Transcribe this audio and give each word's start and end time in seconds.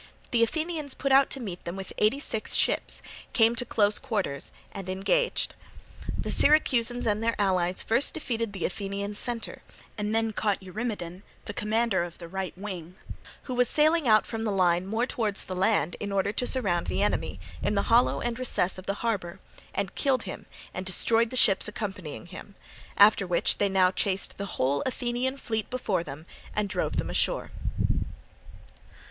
The 0.31 0.41
Athenians 0.41 0.95
put 0.95 1.11
out 1.11 1.29
to 1.29 1.39
meet 1.39 1.63
them 1.63 1.75
with 1.75 1.93
eighty 1.99 2.19
six 2.19 2.55
ships, 2.55 3.03
came 3.33 3.55
to 3.55 3.63
close 3.63 3.99
quarters, 3.99 4.51
and 4.71 4.89
engaged. 4.89 5.53
The 6.17 6.31
Syracusans 6.31 7.05
and 7.05 7.21
their 7.21 7.39
allies 7.39 7.83
first 7.83 8.15
defeated 8.15 8.51
the 8.51 8.65
Athenian 8.65 9.13
centre, 9.13 9.61
and 9.99 10.15
then 10.15 10.33
caught 10.33 10.59
Eurymedon, 10.63 11.21
the 11.45 11.53
commander 11.53 12.03
of 12.03 12.17
the 12.17 12.27
right 12.27 12.51
wing, 12.57 12.95
who 13.43 13.53
was 13.53 13.69
sailing 13.69 14.07
out 14.07 14.25
from 14.25 14.43
the 14.43 14.51
line 14.51 14.87
more 14.87 15.05
towards 15.05 15.43
the 15.43 15.55
land 15.55 15.95
in 15.99 16.11
order 16.11 16.33
to 16.33 16.47
surround 16.47 16.87
the 16.87 17.03
enemy, 17.03 17.39
in 17.61 17.75
the 17.75 17.83
hollow 17.93 18.21
and 18.21 18.39
recess 18.39 18.79
of 18.79 18.87
the 18.87 18.95
harbour, 19.05 19.39
and 19.71 19.93
killed 19.93 20.23
him 20.23 20.47
and 20.73 20.83
destroyed 20.83 21.29
the 21.29 21.37
ships 21.37 21.67
accompanying 21.67 22.25
him; 22.25 22.55
after 22.97 23.27
which 23.27 23.59
they 23.59 23.69
now 23.69 23.91
chased 23.91 24.39
the 24.39 24.47
whole 24.57 24.81
Athenian 24.87 25.37
fleet 25.37 25.69
before 25.69 26.03
them 26.03 26.25
and 26.55 26.67
drove 26.69 26.95
them 26.97 27.11
ashore. 27.11 27.51